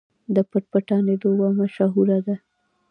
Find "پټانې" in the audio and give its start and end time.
0.71-1.15